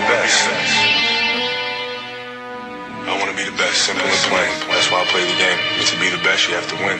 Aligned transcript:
the 0.00 0.06
best. 0.14 0.40
I 3.10 3.14
want 3.20 3.30
to 3.32 3.36
be 3.40 3.44
the 3.50 3.58
best, 3.62 3.76
simple 3.86 4.06
and 4.14 4.22
plain. 4.30 4.50
That's 4.72 4.88
why 4.90 5.00
I 5.04 5.06
play 5.12 5.24
the 5.32 5.38
game. 5.44 5.58
To 5.90 5.96
be 6.02 6.08
the 6.16 6.22
best, 6.28 6.48
you 6.48 6.54
have 6.60 6.68
to 6.72 6.76
win. 6.86 6.98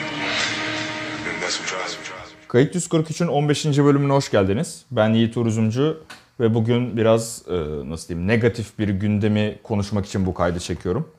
And 1.27 1.35
that's 1.41 1.57
what 1.59 1.67
drives 1.69 1.93
me. 1.97 2.01
Kayıt 2.47 2.75
143'ün 2.75 3.27
15. 3.27 3.65
bölümüne 3.65 4.13
hoş 4.13 4.31
geldiniz. 4.31 4.85
Ben 4.91 5.13
Yiğit 5.13 5.37
Uruzumcu 5.37 6.03
ve 6.39 6.53
bugün 6.53 6.97
biraz 6.97 7.41
e, 7.47 7.53
nasıl 7.89 8.07
diyeyim 8.07 8.27
negatif 8.27 8.79
bir 8.79 8.89
gündemi 8.89 9.59
konuşmak 9.63 10.05
için 10.05 10.25
bu 10.25 10.33
kaydı 10.33 10.59
çekiyorum. 10.59 11.09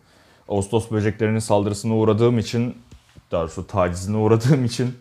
Ağustos 0.49 0.91
böceklerinin 0.91 1.39
saldırısına 1.39 1.95
uğradığım 1.95 2.39
için, 2.39 2.77
daha 3.31 3.43
doğrusu 3.43 3.67
tacizine 3.67 4.17
uğradığım 4.17 4.65
için 4.65 4.95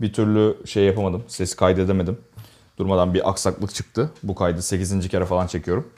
bir 0.00 0.12
türlü 0.12 0.56
şey 0.66 0.84
yapamadım, 0.84 1.24
ses 1.28 1.56
kaydedemedim. 1.56 2.18
Durmadan 2.78 3.14
bir 3.14 3.30
aksaklık 3.30 3.74
çıktı. 3.74 4.10
Bu 4.22 4.34
kaydı 4.34 4.62
8. 4.62 5.08
kere 5.08 5.24
falan 5.24 5.46
çekiyorum. 5.46 5.88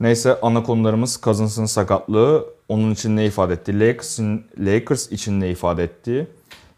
Neyse 0.00 0.40
ana 0.42 0.62
konularımız 0.62 1.20
Cousins'ın 1.22 1.64
sakatlığı. 1.64 2.44
Onun 2.68 2.90
için 2.90 3.16
ne 3.16 3.26
ifade 3.26 3.52
etti? 3.52 3.80
Lakers'in, 3.80 4.46
Lakers 4.58 5.12
için 5.12 5.40
ne 5.40 5.50
ifade 5.50 5.84
etti? 5.84 6.28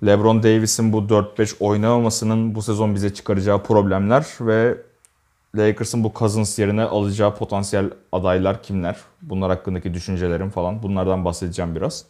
LeBron 0.07 0.43
Davis'in 0.43 0.93
bu 0.93 0.99
4-5 0.99 1.55
oynamamasının 1.61 2.55
bu 2.55 2.63
sezon 2.63 2.95
bize 2.95 3.15
çıkaracağı 3.15 3.63
problemler 3.63 4.27
ve 4.41 4.77
Lakers'ın 5.55 6.05
bu 6.05 6.13
Cousins 6.15 6.59
yerine 6.59 6.83
alacağı 6.83 7.37
potansiyel 7.37 7.91
adaylar 8.13 8.63
kimler? 8.63 8.97
Bunlar 9.23 9.51
hakkındaki 9.51 9.95
düşüncelerim 9.95 10.51
falan. 10.51 10.83
Bunlardan 10.83 11.25
bahsedeceğim 11.25 11.75
biraz. 11.75 12.05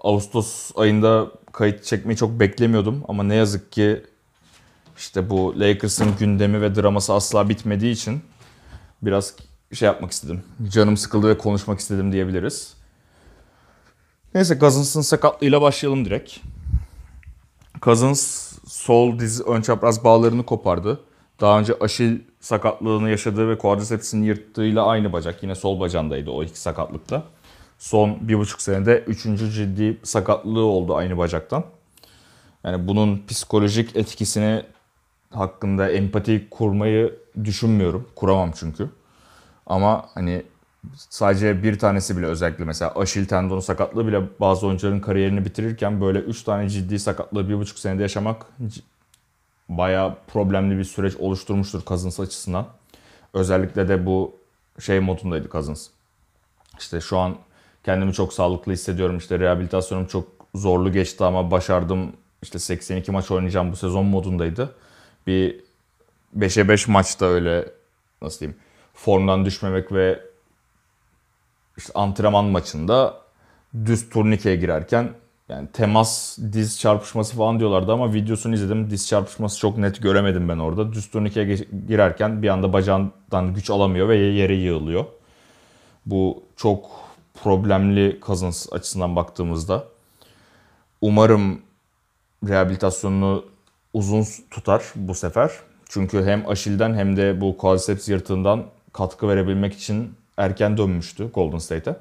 Ağustos 0.00 0.70
ayında 0.76 1.30
kayıt 1.52 1.84
çekmeyi 1.84 2.16
çok 2.16 2.40
beklemiyordum 2.40 3.04
ama 3.08 3.22
ne 3.22 3.34
yazık 3.34 3.72
ki 3.72 4.02
işte 4.98 5.30
bu 5.30 5.60
Lakers'ın 5.60 6.16
gündemi 6.18 6.60
ve 6.60 6.74
draması 6.74 7.12
asla 7.12 7.48
bitmediği 7.48 7.92
için 7.92 8.22
biraz 9.02 9.34
şey 9.72 9.86
yapmak 9.86 10.12
istedim. 10.12 10.42
Canım 10.68 10.96
sıkıldı 10.96 11.28
ve 11.28 11.38
konuşmak 11.38 11.80
istedim 11.80 12.12
diyebiliriz. 12.12 12.74
Neyse 14.34 14.58
Cousins'ın 14.58 15.00
sakatlığıyla 15.00 15.62
başlayalım 15.62 16.04
direkt. 16.04 16.36
Cousins 17.82 18.52
sol 18.66 19.18
diz 19.18 19.40
ön 19.46 19.62
çapraz 19.62 20.04
bağlarını 20.04 20.46
kopardı. 20.46 21.00
Daha 21.40 21.58
önce 21.58 21.74
aşil 21.80 22.18
sakatlığını 22.40 23.10
yaşadığı 23.10 23.48
ve 23.48 23.58
quadricepsini 23.58 24.26
yırttığıyla 24.26 24.86
aynı 24.86 25.12
bacak. 25.12 25.42
Yine 25.42 25.54
sol 25.54 25.80
bacağındaydı 25.80 26.30
o 26.30 26.42
iki 26.42 26.60
sakatlıkta. 26.60 27.24
Son 27.78 28.28
bir 28.28 28.38
buçuk 28.38 28.62
senede 28.62 29.04
üçüncü 29.06 29.50
ciddi 29.50 30.00
sakatlığı 30.02 30.64
oldu 30.64 30.96
aynı 30.96 31.18
bacaktan. 31.18 31.64
Yani 32.64 32.88
bunun 32.88 33.22
psikolojik 33.28 33.96
etkisini 33.96 34.62
hakkında 35.32 35.90
empati 35.90 36.48
kurmayı 36.50 37.18
düşünmüyorum. 37.44 38.08
Kuramam 38.16 38.52
çünkü. 38.54 38.88
Ama 39.66 40.08
hani 40.14 40.42
sadece 40.94 41.62
bir 41.62 41.78
tanesi 41.78 42.16
bile 42.16 42.26
özellikle 42.26 42.64
mesela 42.64 42.92
Aşil 42.94 43.26
tendonu 43.26 43.62
sakatlığı 43.62 44.06
bile 44.06 44.22
bazı 44.40 44.66
oyuncuların 44.66 45.00
kariyerini 45.00 45.44
bitirirken 45.44 46.00
böyle 46.00 46.18
3 46.18 46.42
tane 46.42 46.68
ciddi 46.68 46.98
sakatlığı 46.98 47.48
bir 47.48 47.58
buçuk 47.58 47.78
senede 47.78 48.02
yaşamak 48.02 48.46
bayağı 49.68 50.16
problemli 50.26 50.78
bir 50.78 50.84
süreç 50.84 51.16
oluşturmuştur 51.16 51.82
Cousins 51.86 52.20
açısından. 52.20 52.66
Özellikle 53.34 53.88
de 53.88 54.06
bu 54.06 54.36
şey 54.80 55.00
modundaydı 55.00 55.48
Cousins. 55.48 55.88
İşte 56.78 57.00
şu 57.00 57.18
an 57.18 57.36
kendimi 57.84 58.12
çok 58.12 58.32
sağlıklı 58.32 58.72
hissediyorum. 58.72 59.18
İşte 59.18 59.38
rehabilitasyonum 59.38 60.06
çok 60.06 60.28
zorlu 60.54 60.92
geçti 60.92 61.24
ama 61.24 61.50
başardım. 61.50 62.12
İşte 62.42 62.58
82 62.58 63.12
maç 63.12 63.30
oynayacağım 63.30 63.72
bu 63.72 63.76
sezon 63.76 64.06
modundaydı. 64.06 64.74
Bir 65.26 65.60
5'e 66.38 66.68
5 66.68 66.88
maçta 66.88 67.26
öyle 67.26 67.68
nasıl 68.22 68.40
diyeyim 68.40 68.58
formdan 68.94 69.44
düşmemek 69.44 69.92
ve 69.92 70.20
işte 71.76 71.92
antrenman 71.94 72.44
maçında 72.44 73.22
düz 73.84 74.10
turnikeye 74.10 74.56
girerken 74.56 75.10
yani 75.48 75.68
temas 75.72 76.38
diz 76.52 76.80
çarpışması 76.80 77.36
falan 77.36 77.58
diyorlardı 77.58 77.92
ama 77.92 78.14
videosunu 78.14 78.54
izledim. 78.54 78.90
Diz 78.90 79.08
çarpışması 79.08 79.58
çok 79.58 79.78
net 79.78 80.02
göremedim 80.02 80.48
ben 80.48 80.58
orada. 80.58 80.92
Düz 80.92 81.10
turnikeye 81.10 81.56
girerken 81.88 82.42
bir 82.42 82.48
anda 82.48 82.72
bacağından 82.72 83.54
güç 83.54 83.70
alamıyor 83.70 84.08
ve 84.08 84.16
yere 84.16 84.54
yığılıyor. 84.54 85.04
Bu 86.06 86.42
çok 86.56 86.90
problemli 87.42 88.18
Cousins 88.22 88.72
açısından 88.72 89.16
baktığımızda. 89.16 89.84
Umarım 91.00 91.60
rehabilitasyonunu 92.48 93.51
uzun 93.92 94.26
tutar 94.50 94.82
bu 94.94 95.14
sefer. 95.14 95.50
Çünkü 95.88 96.24
hem 96.24 96.48
Aşil'den 96.48 96.94
hem 96.94 97.16
de 97.16 97.40
bu 97.40 97.56
quadriceps 97.56 98.08
yırtığından 98.08 98.64
katkı 98.92 99.28
verebilmek 99.28 99.74
için 99.74 100.14
erken 100.36 100.76
dönmüştü 100.76 101.30
Golden 101.30 101.58
State'e. 101.58 101.96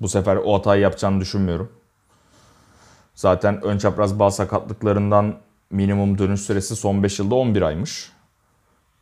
Bu 0.00 0.08
sefer 0.08 0.36
o 0.36 0.54
hatayı 0.54 0.82
yapacağını 0.82 1.20
düşünmüyorum. 1.20 1.72
Zaten 3.14 3.62
ön 3.62 3.78
çapraz 3.78 4.18
bağ 4.18 4.30
sakatlıklarından 4.30 5.34
minimum 5.70 6.18
dönüş 6.18 6.40
süresi 6.40 6.76
son 6.76 7.02
5 7.02 7.18
yılda 7.18 7.34
11 7.34 7.62
aymış. 7.62 8.12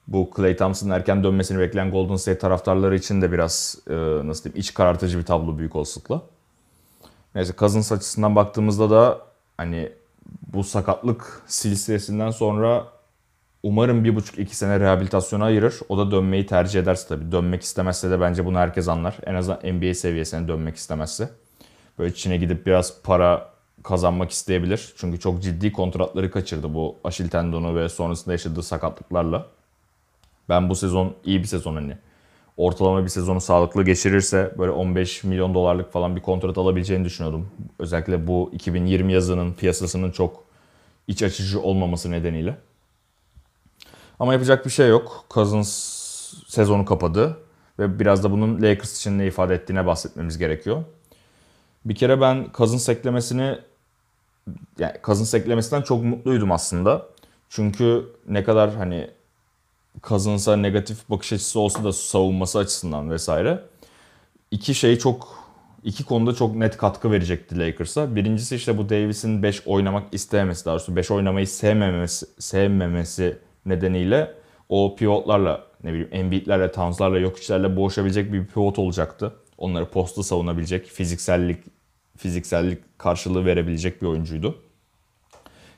Bu 0.06 0.30
Klay 0.30 0.56
Thompson'ın 0.56 0.90
erken 0.90 1.24
dönmesini 1.24 1.58
bekleyen 1.58 1.90
Golden 1.90 2.16
State 2.16 2.38
taraftarları 2.38 2.96
için 2.96 3.22
de 3.22 3.32
biraz 3.32 3.78
e, 3.90 3.94
nasıl 3.94 4.44
diyeyim 4.44 4.60
iç 4.60 4.74
karartıcı 4.74 5.18
bir 5.18 5.24
tablo 5.24 5.58
büyük 5.58 5.76
olasılıkla. 5.76 6.22
Neyse 7.34 7.52
Cousins 7.58 7.92
açısından 7.92 8.36
baktığımızda 8.36 8.90
da 8.90 9.20
hani 9.56 9.92
bu 10.52 10.64
sakatlık 10.64 11.42
silsilesinden 11.46 12.30
sonra 12.30 12.86
umarım 13.62 14.04
bir 14.04 14.16
buçuk 14.16 14.38
iki 14.38 14.56
sene 14.56 14.80
rehabilitasyona 14.80 15.44
ayırır. 15.44 15.80
O 15.88 15.98
da 15.98 16.10
dönmeyi 16.10 16.46
tercih 16.46 16.80
ederse 16.80 17.08
tabii. 17.08 17.32
Dönmek 17.32 17.62
istemezse 17.62 18.10
de 18.10 18.20
bence 18.20 18.44
bunu 18.44 18.58
herkes 18.58 18.88
anlar. 18.88 19.16
En 19.26 19.34
azından 19.34 19.74
NBA 19.74 19.94
seviyesine 19.94 20.48
dönmek 20.48 20.76
istemezse. 20.76 21.30
Böyle 21.98 22.14
Çin'e 22.14 22.36
gidip 22.36 22.66
biraz 22.66 23.02
para 23.02 23.54
kazanmak 23.82 24.30
isteyebilir. 24.30 24.94
Çünkü 24.96 25.20
çok 25.20 25.42
ciddi 25.42 25.72
kontratları 25.72 26.30
kaçırdı 26.30 26.74
bu 26.74 26.96
aşil 27.04 27.28
tendonu 27.28 27.76
ve 27.76 27.88
sonrasında 27.88 28.32
yaşadığı 28.32 28.62
sakatlıklarla. 28.62 29.46
Ben 30.48 30.70
bu 30.70 30.74
sezon 30.74 31.16
iyi 31.24 31.38
bir 31.38 31.46
sezon 31.46 31.74
hani. 31.74 31.98
Ortalama 32.56 33.04
bir 33.04 33.08
sezonu 33.08 33.40
sağlıklı 33.40 33.84
geçirirse 33.84 34.54
böyle 34.58 34.70
15 34.70 35.24
milyon 35.24 35.54
dolarlık 35.54 35.92
falan 35.92 36.16
bir 36.16 36.20
kontrat 36.20 36.58
alabileceğini 36.58 37.04
düşünüyordum. 37.04 37.50
Özellikle 37.78 38.26
bu 38.26 38.50
2020 38.52 39.12
yazının 39.12 39.52
piyasasının 39.52 40.10
çok 40.10 40.44
iç 41.08 41.22
açıcı 41.22 41.60
olmaması 41.60 42.10
nedeniyle. 42.10 42.56
Ama 44.18 44.32
yapacak 44.32 44.66
bir 44.66 44.70
şey 44.70 44.88
yok. 44.88 45.24
Cousins 45.30 45.68
sezonu 46.46 46.84
kapadı 46.84 47.36
ve 47.78 47.98
biraz 47.98 48.24
da 48.24 48.30
bunun 48.30 48.62
Lakers 48.62 48.96
için 48.96 49.18
ne 49.18 49.26
ifade 49.26 49.54
ettiğine 49.54 49.86
bahsetmemiz 49.86 50.38
gerekiyor. 50.38 50.84
Bir 51.84 51.94
kere 51.94 52.20
ben 52.20 52.46
Cousins 52.54 52.88
eklemesini 52.88 53.58
yani 54.78 54.92
Cousins 55.04 55.34
eklemesinden 55.34 55.82
çok 55.82 56.04
mutluydum 56.04 56.52
aslında. 56.52 57.06
Çünkü 57.48 58.04
ne 58.28 58.44
kadar 58.44 58.74
hani 58.74 59.10
Cousins'a 60.02 60.56
negatif 60.56 61.10
bakış 61.10 61.32
açısı 61.32 61.60
olsa 61.60 61.84
da 61.84 61.92
savunması 61.92 62.58
açısından 62.58 63.10
vesaire 63.10 63.60
iki 64.50 64.74
şey 64.74 64.98
çok 64.98 65.44
iki 65.84 66.04
konuda 66.04 66.34
çok 66.34 66.56
net 66.56 66.76
katkı 66.76 67.10
verecekti 67.10 67.58
Lakers'a. 67.58 68.16
Birincisi 68.16 68.56
işte 68.56 68.78
bu 68.78 68.88
Davis'in 68.88 69.42
5 69.42 69.66
oynamak 69.66 70.14
istememesi, 70.14 70.64
daha 70.64 70.74
doğrusu 70.74 70.96
5 70.96 71.10
oynamayı 71.10 71.46
sevmemesi, 71.46 72.26
sevmemesi 72.38 73.38
nedeniyle 73.66 74.34
o 74.68 74.96
pivotlarla 74.96 75.66
ne 75.84 75.90
bileyim 75.92 76.08
Embiid'lerle, 76.12 76.72
Towns'larla, 76.72 77.20
Jokic'lerle 77.20 77.76
boğuşabilecek 77.76 78.32
bir 78.32 78.46
pivot 78.46 78.78
olacaktı. 78.78 79.32
Onları 79.58 79.86
posta 79.86 80.22
savunabilecek, 80.22 80.86
fiziksellik 80.86 81.58
fiziksellik 82.16 82.98
karşılığı 82.98 83.44
verebilecek 83.46 84.02
bir 84.02 84.06
oyuncuydu. 84.06 84.58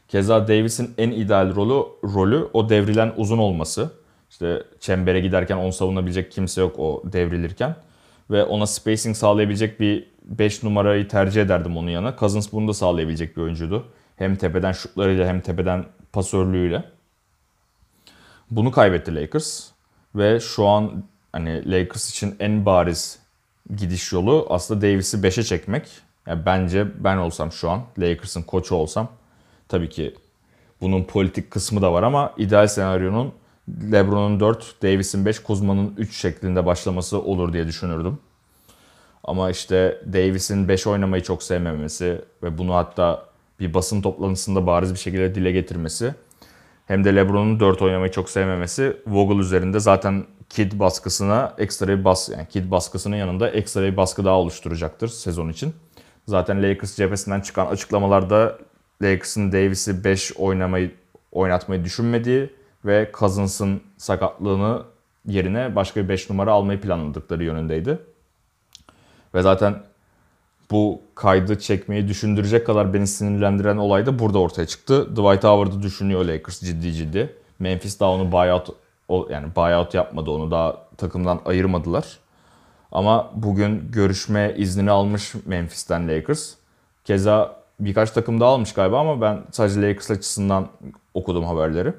Keza 0.08 0.48
Davis'in 0.48 0.94
en 0.98 1.10
ideal 1.10 1.54
rolü, 1.54 1.86
rolü 2.14 2.48
o 2.52 2.68
devrilen 2.68 3.12
uzun 3.16 3.38
olması. 3.38 3.90
İşte 4.36 4.62
çembere 4.80 5.20
giderken 5.20 5.56
onu 5.56 5.72
savunabilecek 5.72 6.32
kimse 6.32 6.60
yok 6.60 6.78
o 6.78 7.02
devrilirken. 7.04 7.76
Ve 8.30 8.44
ona 8.44 8.66
spacing 8.66 9.16
sağlayabilecek 9.16 9.80
bir 9.80 10.06
5 10.24 10.62
numarayı 10.62 11.08
tercih 11.08 11.42
ederdim 11.42 11.76
onun 11.76 11.88
yanına. 11.88 12.16
Cousins 12.18 12.52
bunu 12.52 12.68
da 12.68 12.74
sağlayabilecek 12.74 13.36
bir 13.36 13.42
oyuncuydu. 13.42 13.86
Hem 14.16 14.36
tepeden 14.36 14.72
şutlarıyla 14.72 15.26
hem 15.26 15.40
tepeden 15.40 15.84
pasörlüğüyle. 16.12 16.84
Bunu 18.50 18.70
kaybetti 18.70 19.14
Lakers. 19.14 19.68
Ve 20.14 20.40
şu 20.40 20.66
an 20.66 21.04
hani 21.32 21.70
Lakers 21.70 22.10
için 22.10 22.36
en 22.40 22.66
bariz 22.66 23.18
gidiş 23.76 24.12
yolu 24.12 24.46
aslında 24.50 24.80
Davis'i 24.80 25.16
5'e 25.16 25.42
çekmek. 25.42 25.88
Yani 26.26 26.46
bence 26.46 27.04
ben 27.04 27.16
olsam 27.16 27.52
şu 27.52 27.70
an 27.70 27.82
Lakers'ın 27.98 28.42
koçu 28.42 28.74
olsam 28.74 29.08
tabii 29.68 29.88
ki 29.88 30.14
bunun 30.80 31.04
politik 31.04 31.50
kısmı 31.50 31.82
da 31.82 31.92
var 31.92 32.02
ama 32.02 32.34
ideal 32.36 32.66
senaryonun 32.66 33.32
LeBron'un 33.92 34.40
4, 34.40 34.82
Davis'in 34.82 35.26
5, 35.26 35.38
Kuzma'nın 35.38 35.94
3 35.96 36.16
şeklinde 36.16 36.66
başlaması 36.66 37.22
olur 37.22 37.52
diye 37.52 37.66
düşünürdüm. 37.66 38.18
Ama 39.24 39.50
işte 39.50 40.02
Davis'in 40.12 40.68
5 40.68 40.86
oynamayı 40.86 41.22
çok 41.22 41.42
sevmemesi 41.42 42.20
ve 42.42 42.58
bunu 42.58 42.74
hatta 42.74 43.26
bir 43.60 43.74
basın 43.74 44.02
toplantısında 44.02 44.66
bariz 44.66 44.92
bir 44.92 44.98
şekilde 44.98 45.34
dile 45.34 45.52
getirmesi 45.52 46.14
hem 46.86 47.04
de 47.04 47.16
LeBron'un 47.16 47.60
4 47.60 47.82
oynamayı 47.82 48.12
çok 48.12 48.30
sevmemesi 48.30 48.96
Vogel 49.06 49.38
üzerinde 49.38 49.80
zaten 49.80 50.24
Kid 50.48 50.72
baskısına 50.78 51.54
ekstra 51.58 51.88
bir 51.88 52.04
bas 52.04 52.28
yani 52.28 52.46
Kid 52.48 52.70
baskısının 52.70 53.16
yanında 53.16 53.50
ekstra 53.50 53.82
bir 53.82 53.96
baskı 53.96 54.24
daha 54.24 54.34
oluşturacaktır 54.34 55.08
sezon 55.08 55.48
için. 55.48 55.74
Zaten 56.26 56.62
Lakers 56.62 56.96
cephesinden 56.96 57.40
çıkan 57.40 57.66
açıklamalarda 57.66 58.58
Lakers'ın 59.02 59.52
Davis'i 59.52 60.04
5 60.04 60.36
oynamayı 60.36 60.90
oynatmayı 61.32 61.84
düşünmediği 61.84 62.50
ve 62.86 63.10
Cousins'ın 63.18 63.80
sakatlığını 63.96 64.82
yerine 65.26 65.76
başka 65.76 66.04
bir 66.04 66.08
5 66.08 66.30
numara 66.30 66.52
almayı 66.52 66.80
planladıkları 66.80 67.44
yönündeydi. 67.44 67.98
Ve 69.34 69.42
zaten 69.42 69.82
bu 70.70 71.00
kaydı 71.14 71.58
çekmeyi 71.58 72.08
düşündürecek 72.08 72.66
kadar 72.66 72.94
beni 72.94 73.06
sinirlendiren 73.06 73.76
olay 73.76 74.06
da 74.06 74.18
burada 74.18 74.38
ortaya 74.38 74.66
çıktı. 74.66 75.06
Dwight 75.10 75.44
Howard'ı 75.44 75.82
düşünüyor 75.82 76.24
Lakers 76.24 76.60
ciddi 76.60 76.92
ciddi. 76.92 77.36
Memphis 77.58 78.00
daha 78.00 78.10
onu 78.10 78.32
buyout 78.32 78.68
yani 79.30 79.56
buyout 79.56 79.94
yapmadı 79.94 80.30
onu 80.30 80.50
daha 80.50 80.76
takımdan 80.96 81.40
ayırmadılar. 81.44 82.18
Ama 82.92 83.30
bugün 83.34 83.90
görüşme 83.92 84.54
iznini 84.56 84.90
almış 84.90 85.34
Memphis'ten 85.46 86.08
Lakers. 86.08 86.54
Keza 87.04 87.62
birkaç 87.80 88.10
takım 88.10 88.40
daha 88.40 88.50
almış 88.50 88.72
galiba 88.72 89.00
ama 89.00 89.20
ben 89.20 89.42
sadece 89.52 89.82
Lakers 89.82 90.10
açısından 90.10 90.68
okudum 91.14 91.44
haberleri. 91.44 91.94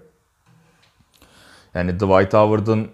Yani 1.78 1.94
Dwight 1.94 2.34
Howard'ın 2.34 2.88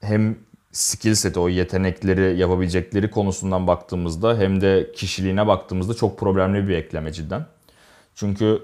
hem 0.00 0.38
skill 0.72 1.14
seti, 1.14 1.40
o 1.40 1.48
yetenekleri, 1.48 2.38
yapabilecekleri 2.38 3.10
konusundan 3.10 3.66
baktığımızda 3.66 4.38
hem 4.38 4.60
de 4.60 4.92
kişiliğine 4.96 5.46
baktığımızda 5.46 5.94
çok 5.94 6.18
problemli 6.18 6.68
bir 6.68 6.74
ekleme 6.74 7.12
cidden. 7.12 7.46
Çünkü 8.14 8.62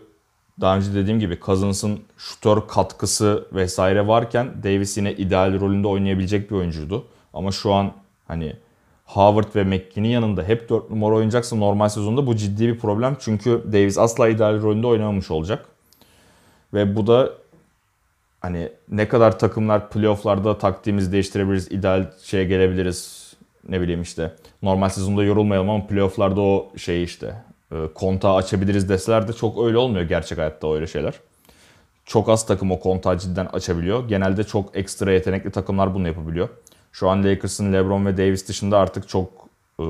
daha 0.61 0.77
önce 0.77 0.95
dediğim 0.95 1.21
gibi 1.21 1.39
Cousins'ın 1.47 2.01
şutör 2.19 2.61
katkısı 2.69 3.49
vesaire 3.53 4.07
varken 4.07 4.63
Davis 4.63 4.97
yine 4.97 5.13
ideal 5.13 5.61
rolünde 5.61 5.89
oynayabilecek 5.89 6.51
bir 6.51 6.57
oyuncuydu. 6.57 7.07
Ama 7.35 7.53
şu 7.53 7.73
an 7.73 7.93
hani 8.29 8.57
Howard 9.05 9.55
ve 9.57 9.65
McKinney 9.65 10.11
yanında 10.11 10.43
hep 10.43 10.69
4 10.69 10.91
numara 10.91 11.15
oynayacaksa 11.15 11.57
normal 11.57 11.89
sezonda 11.89 12.27
bu 12.27 12.37
ciddi 12.37 12.69
bir 12.69 12.79
problem. 12.79 13.17
Çünkü 13.21 13.63
Davis 13.73 13.99
asla 13.99 14.29
ideal 14.29 14.63
rolünde 14.63 14.87
oynamamış 14.87 15.31
olacak. 15.31 15.67
Ve 16.75 16.97
bu 16.97 17.07
da 17.07 17.42
hani 18.43 18.73
ne 18.89 19.09
kadar 19.09 19.39
takımlar 19.39 19.91
playofflarda 19.91 20.59
taktiğimizi 20.59 21.13
değiştirebiliriz, 21.13 21.73
ideal 21.73 22.11
şeye 22.23 22.45
gelebiliriz. 22.45 23.33
Ne 23.69 23.81
bileyim 23.81 24.03
işte 24.03 24.35
normal 24.63 24.89
sezonda 24.89 25.25
yorulmayalım 25.25 25.71
ama 25.71 25.87
playofflarda 25.87 26.41
o 26.41 26.73
şey 26.77 27.03
işte 27.03 27.35
e, 27.73 27.77
kontağı 27.95 28.35
açabiliriz 28.35 28.89
deseler 28.89 29.29
de 29.29 29.33
çok 29.33 29.65
öyle 29.65 29.79
olmuyor 29.79 30.05
gerçek 30.05 30.39
hayatta 30.39 30.75
öyle 30.75 30.87
şeyler. 30.87 31.15
Çok 32.05 32.29
az 32.29 32.47
takım 32.47 32.71
o 32.71 32.81
kontağı 32.81 33.19
cidden 33.19 33.47
açabiliyor. 33.47 34.09
Genelde 34.09 34.45
çok 34.45 34.77
ekstra 34.77 35.13
yetenekli 35.13 35.51
takımlar 35.51 35.95
bunu 35.95 36.07
yapabiliyor. 36.07 36.49
Şu 36.93 37.09
an 37.09 37.25
Lakers'ın 37.25 37.73
LeBron 37.73 38.07
ve 38.07 38.17
Davis 38.17 38.49
dışında 38.49 38.79
artık 38.79 39.09
çok 39.09 39.49
e, 39.81 39.85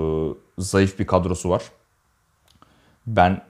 zayıf 0.58 0.98
bir 0.98 1.06
kadrosu 1.06 1.50
var. 1.50 1.62
Ben 3.06 3.42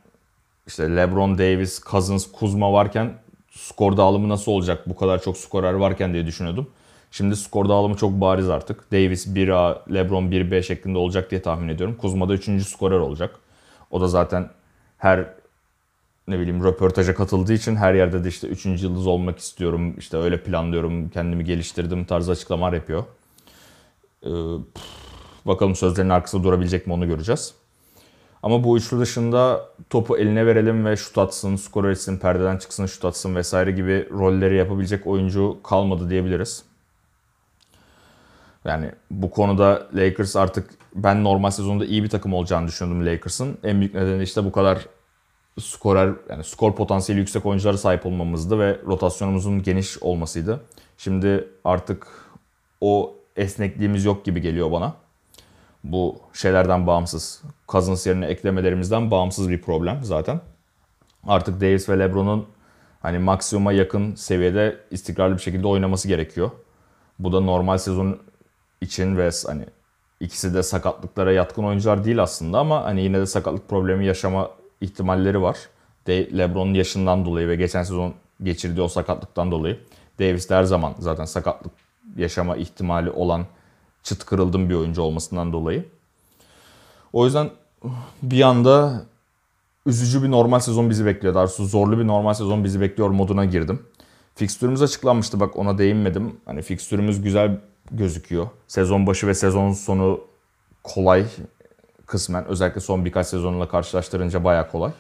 işte 0.67 0.97
LeBron, 0.97 1.39
Davis, 1.39 1.83
Cousins, 1.83 2.33
Kuzma 2.33 2.73
varken 2.73 3.22
skor 3.55 3.97
dağılımı 3.97 4.29
nasıl 4.29 4.53
olacak 4.53 4.89
bu 4.89 4.97
kadar 4.97 5.23
çok 5.23 5.37
skorer 5.37 5.73
varken 5.73 6.13
diye 6.13 6.27
düşünüyordum. 6.27 6.71
Şimdi 7.11 7.37
skor 7.37 7.69
dağılımı 7.69 7.97
çok 7.97 8.13
bariz 8.13 8.49
artık. 8.49 8.93
Davis 8.93 9.27
1A, 9.27 9.95
LeBron 9.95 10.25
1B 10.25 10.63
şeklinde 10.63 10.99
olacak 10.99 11.31
diye 11.31 11.43
tahmin 11.43 11.69
ediyorum. 11.69 11.97
Kuzma 12.01 12.29
da 12.29 12.35
3. 12.35 12.69
skorer 12.69 12.99
olacak. 12.99 13.39
O 13.91 14.01
da 14.01 14.09
zaten 14.09 14.51
her 14.99 15.27
ne 16.29 16.39
bileyim 16.39 16.65
röportaja 16.65 17.15
katıldığı 17.15 17.53
için 17.53 17.77
her 17.77 17.95
yerde 17.95 18.25
de 18.25 18.29
işte 18.29 18.49
3. 18.49 18.67
yıldız 18.67 19.07
olmak 19.07 19.39
istiyorum, 19.39 19.95
işte 19.99 20.17
öyle 20.17 20.43
planlıyorum, 20.43 21.09
kendimi 21.09 21.45
geliştirdim 21.45 22.05
tarzı 22.05 22.33
açıklamalar 22.33 22.73
yapıyor. 22.73 23.05
Ee, 24.27 24.31
bakalım 25.47 25.77
sözlerinin 25.77 26.11
arkasında 26.11 26.45
durabilecek 26.45 26.87
mi 26.87 26.93
onu 26.93 27.07
göreceğiz. 27.07 27.55
Ama 28.43 28.65
bu 28.65 28.77
üçlü 28.77 29.01
dışında 29.01 29.69
topu 29.91 30.19
eline 30.19 30.47
verelim 30.47 30.87
ve 30.87 30.97
şut 30.97 31.19
atsın, 31.19 31.57
skor 31.57 31.85
etsin, 31.85 32.19
perdeden 32.19 32.57
çıksın, 32.57 32.87
şut 32.87 33.05
atsın 33.05 33.35
vesaire 33.37 33.71
gibi 33.71 34.09
rolleri 34.11 34.57
yapabilecek 34.57 35.07
oyuncu 35.07 35.59
kalmadı 35.63 36.11
diyebiliriz. 36.11 36.65
Yani 38.65 38.91
bu 39.11 39.31
konuda 39.31 39.87
Lakers 39.95 40.37
artık 40.37 40.71
ben 40.95 41.25
normal 41.25 41.51
sezonda 41.51 41.85
iyi 41.85 42.03
bir 42.03 42.09
takım 42.09 42.35
olacağını 42.35 42.69
düşünüyordum 42.69 43.07
Lakers'ın. 43.07 43.59
En 43.63 43.81
büyük 43.81 43.95
nedeni 43.95 44.23
işte 44.23 44.45
bu 44.45 44.53
kadar 44.53 44.87
skorer 45.61 46.13
yani 46.31 46.45
skor 46.45 46.77
potansiyeli 46.77 47.21
yüksek 47.21 47.47
oyunculara 47.47 47.79
sahip 47.79 48.07
olmamızdı 48.07 48.59
ve 48.59 48.81
rotasyonumuzun 48.87 49.63
geniş 49.63 50.03
olmasıydı. 50.03 50.61
Şimdi 50.99 51.49
artık 51.65 52.07
o 52.81 53.15
esnekliğimiz 53.37 54.05
yok 54.05 54.25
gibi 54.25 54.41
geliyor 54.41 54.73
bana. 54.73 54.95
Bu 55.85 56.17
şeylerden 56.33 56.87
bağımsız. 56.87 57.43
Cousins 57.69 58.07
yerine 58.07 58.27
eklemelerimizden 58.27 59.11
bağımsız 59.11 59.51
bir 59.51 59.63
problem 59.63 59.99
zaten. 60.03 60.41
Artık 61.27 61.61
Davis 61.61 61.89
ve 61.89 61.99
LeBron'un 61.99 62.47
hani 63.01 63.19
maksimuma 63.19 63.73
yakın 63.73 64.15
seviyede 64.15 64.81
istikrarlı 64.91 65.37
bir 65.37 65.43
şekilde 65.43 65.67
oynaması 65.67 66.09
gerekiyor. 66.09 66.51
Bu 67.19 67.33
da 67.33 67.41
normal 67.41 67.79
sezon 67.79 68.19
için 68.81 69.17
ve 69.17 69.31
hani 69.47 69.65
ikisi 70.21 70.55
de 70.55 70.63
sakatlıklara 70.63 71.33
yatkın 71.33 71.65
oyuncular 71.65 72.05
değil 72.05 72.23
aslında 72.23 72.59
ama 72.59 72.85
hani 72.85 73.01
yine 73.01 73.19
de 73.19 73.27
sakatlık 73.27 73.69
problemi 73.69 74.07
yaşama 74.07 74.51
ihtimalleri 74.81 75.43
var. 75.43 75.57
De 76.07 76.39
LeBron'un 76.39 76.75
yaşından 76.75 77.25
dolayı 77.25 77.49
ve 77.49 77.57
geçen 77.57 77.83
sezon 77.83 78.15
geçirdiği 78.43 78.83
o 78.83 78.89
sakatlıktan 78.89 79.51
dolayı. 79.51 79.81
Davis 80.19 80.51
de 80.51 80.55
her 80.55 80.65
zaman 80.65 80.95
zaten 80.99 81.25
sakatlık 81.25 81.73
yaşama 82.17 82.57
ihtimali 82.57 83.11
olan 83.11 83.47
çıt 84.03 84.25
kırıldım 84.25 84.71
bir 84.71 84.75
oyuncu 84.75 85.03
olmasından 85.03 85.53
dolayı. 85.53 85.89
O 87.13 87.25
yüzden 87.25 87.51
bir 88.23 88.43
anda 88.43 89.03
üzücü 89.87 90.23
bir 90.23 90.31
normal 90.31 90.61
sezon 90.61 90.91
bizi 90.91 91.07
bekliyor. 91.07 91.35
Daha 91.35 91.47
zorlu 91.47 91.99
bir 91.99 92.07
normal 92.07 92.35
sezon 92.35 92.65
bizi 92.65 92.81
bekliyor 92.81 93.11
moduna 93.11 93.45
girdim. 93.45 93.83
Fikstürümüz 94.35 94.83
açıklanmıştı 94.83 95.41
bak 95.41 95.57
ona 95.57 95.79
değinmedim. 95.79 96.37
Hani 96.45 96.63
fikstürümüz 96.63 97.23
güzel 97.23 97.61
gözüküyor. 97.91 98.47
Sezon 98.69 99.07
başı 99.07 99.27
ve 99.27 99.35
sezon 99.35 99.73
sonu 99.73 100.21
kolay 100.83 101.27
kısmen. 102.07 102.45
Özellikle 102.45 102.81
son 102.81 103.05
birkaç 103.05 103.27
sezonla 103.27 103.69
karşılaştırınca 103.69 104.45
baya 104.45 104.71
kolay. 104.71 104.93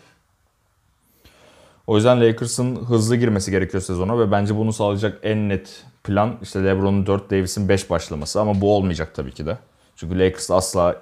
O 1.86 1.96
yüzden 1.96 2.20
Lakers'ın 2.20 2.76
hızlı 2.76 3.16
girmesi 3.16 3.50
gerekiyor 3.50 3.82
sezona 3.82 4.18
ve 4.18 4.30
bence 4.30 4.56
bunu 4.56 4.72
sağlayacak 4.72 5.18
en 5.22 5.48
net 5.48 5.84
plan 6.04 6.38
işte 6.42 6.64
LeBron'un 6.64 7.06
4, 7.06 7.30
Davis'in 7.30 7.68
5 7.68 7.90
başlaması 7.90 8.40
ama 8.40 8.60
bu 8.60 8.76
olmayacak 8.76 9.14
tabii 9.14 9.32
ki 9.32 9.46
de. 9.46 9.58
Çünkü 9.96 10.18
Lakers 10.18 10.50
asla 10.50 11.00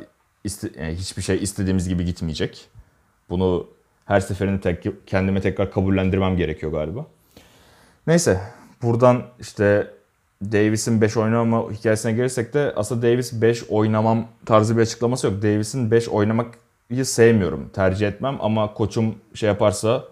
yani 0.79 0.95
hiçbir 0.95 1.23
şey 1.23 1.43
istediğimiz 1.43 1.89
gibi 1.89 2.05
gitmeyecek. 2.05 2.69
Bunu 3.31 3.67
her 4.05 4.21
seferinde 4.21 4.61
tek, 4.61 5.07
kendime 5.07 5.41
tekrar 5.41 5.73
kabullendirmem 5.73 6.37
gerekiyor 6.37 6.73
galiba. 6.73 7.07
Neyse 8.07 8.41
buradan 8.83 9.23
işte 9.41 9.91
Davis'in 10.43 11.01
5 11.01 11.17
oynamama 11.17 11.73
hikayesine 11.73 12.13
gelirsek 12.13 12.55
de 12.55 12.73
aslında 12.77 13.03
Davis 13.03 13.43
5 13.43 13.65
oynamam 13.71 14.29
tarzı 14.47 14.77
bir 14.77 14.83
açıklaması 14.83 15.27
yok. 15.27 15.43
Davis'in 15.43 15.91
5 15.91 16.09
oynamayı 16.09 17.05
sevmiyorum, 17.05 17.69
tercih 17.69 18.09
etmem 18.09 18.39
ama 18.41 18.75
koçum 18.75 19.15
şey 19.35 19.49
yaparsa 19.49 20.05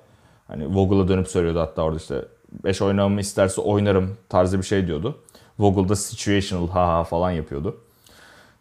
hani 0.48 0.74
Vogel'a 0.74 1.08
dönüp 1.08 1.28
söylüyordu 1.28 1.60
hatta 1.60 1.82
orada 1.82 1.96
işte 1.96 2.24
5 2.64 2.82
oynamamı 2.82 3.20
isterse 3.20 3.60
oynarım 3.60 4.16
tarzı 4.28 4.58
bir 4.58 4.66
şey 4.66 4.86
diyordu. 4.86 5.18
Vogel 5.58 5.88
da 5.88 5.96
situational 5.96 6.68
ha 6.68 6.88
ha 6.88 7.04
falan 7.04 7.30
yapıyordu. 7.30 7.80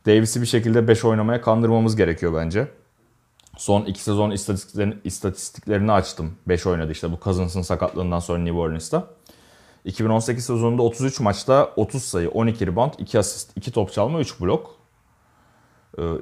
Davis'i 0.05 0.41
bir 0.41 0.45
şekilde 0.45 0.87
5 0.87 1.05
oynamaya 1.05 1.41
kandırmamız 1.41 1.95
gerekiyor 1.95 2.33
bence. 2.35 2.67
Son 3.57 3.85
2 3.85 4.03
sezon 4.03 4.31
istatistiklerini, 4.31 4.95
istatistiklerini 5.03 5.91
açtım. 5.91 6.33
5 6.47 6.67
oynadı 6.67 6.91
işte 6.91 7.11
bu 7.11 7.19
Cousins'ın 7.23 7.61
sakatlığından 7.61 8.19
sonra 8.19 8.39
New 8.39 8.59
Orleans'ta. 8.59 9.07
2018 9.85 10.45
sezonunda 10.45 10.81
33 10.81 11.19
maçta 11.19 11.73
30 11.75 12.03
sayı, 12.03 12.29
12 12.29 12.67
rebound, 12.67 12.93
2 12.97 13.19
asist, 13.19 13.57
2 13.57 13.71
top 13.71 13.93
çalma, 13.93 14.19
3 14.19 14.41
blok. 14.41 14.77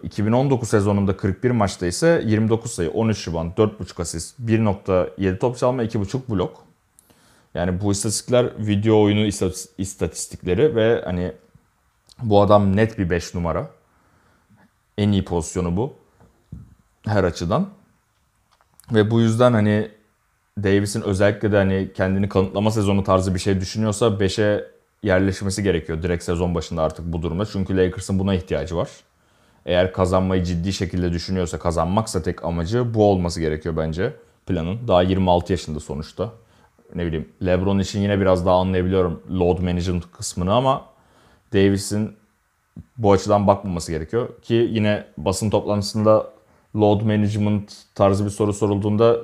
2019 0.04 0.70
sezonunda 0.70 1.18
41 1.18 1.52
maçta 1.52 1.86
ise 1.86 2.24
29 2.26 2.72
sayı, 2.72 2.92
13 2.92 3.28
rebound, 3.28 3.52
4.5 3.52 4.02
asist, 4.02 4.40
1.7 4.40 5.40
top 5.40 5.58
çalma, 5.58 5.84
2.5 5.84 6.20
blok. 6.30 6.65
Yani 7.56 7.82
bu 7.82 7.92
istatistikler 7.92 8.68
video 8.68 9.02
oyunu 9.02 9.26
istatistikleri 9.78 10.76
ve 10.76 11.02
hani 11.06 11.32
bu 12.24 12.42
adam 12.42 12.76
net 12.76 12.98
bir 12.98 13.10
5 13.10 13.36
numara. 13.36 13.70
En 14.98 15.12
iyi 15.12 15.26
pozisyonu 15.26 15.78
bu. 15.78 15.94
Her 17.06 17.24
açıdan. 17.24 17.70
Ve 18.94 19.12
bu 19.12 19.22
yüzden 19.22 19.54
hani 19.54 19.92
Davis'in 20.64 21.02
özellikle 21.02 21.52
de 21.52 21.58
hani 21.58 21.92
kendini 21.94 22.30
kanıtlama 22.30 22.72
sezonu 22.72 23.04
tarzı 23.04 23.34
bir 23.34 23.40
şey 23.40 23.62
düşünüyorsa 23.62 24.06
5'e 24.08 24.66
yerleşmesi 25.04 25.64
gerekiyor 25.64 26.04
direkt 26.04 26.24
sezon 26.24 26.56
başında 26.56 26.82
artık 26.82 27.06
bu 27.06 27.22
durumda. 27.22 27.46
Çünkü 27.46 27.78
Lakers'ın 27.78 28.20
buna 28.20 28.34
ihtiyacı 28.34 28.76
var. 28.76 28.90
Eğer 29.66 29.94
kazanmayı 29.94 30.44
ciddi 30.44 30.74
şekilde 30.74 31.14
düşünüyorsa 31.14 31.60
kazanmaksa 31.60 32.22
tek 32.22 32.46
amacı 32.46 32.94
bu 32.94 33.06
olması 33.12 33.40
gerekiyor 33.40 33.78
bence 33.78 34.14
planın. 34.46 34.88
Daha 34.88 35.02
26 35.02 35.54
yaşında 35.54 35.80
sonuçta. 35.80 36.32
Ne 36.96 37.06
bileyim 37.06 37.30
LeBron 37.46 37.80
için 37.80 38.02
yine 38.02 38.20
biraz 38.20 38.46
daha 38.46 38.56
anlayabiliyorum 38.56 39.24
load 39.32 39.60
management 39.60 40.12
kısmını 40.12 40.54
ama 40.54 40.86
Davis'in 41.54 42.16
bu 42.98 43.12
açıdan 43.12 43.48
bakmaması 43.48 43.92
gerekiyor. 43.92 44.30
Ki 44.42 44.54
yine 44.54 45.08
basın 45.18 45.50
toplantısında 45.50 46.30
load 46.76 47.02
management 47.02 47.74
tarzı 47.96 48.26
bir 48.26 48.30
soru 48.30 48.54
sorulduğunda 48.54 49.18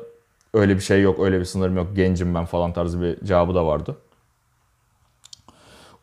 öyle 0.53 0.75
bir 0.75 0.81
şey 0.81 1.01
yok, 1.01 1.19
öyle 1.19 1.39
bir 1.39 1.45
sınırım 1.45 1.75
yok, 1.75 1.87
gencim 1.95 2.35
ben 2.35 2.45
falan 2.45 2.73
tarzı 2.73 3.01
bir 3.01 3.25
cevabı 3.25 3.55
da 3.55 3.65
vardı. 3.65 3.97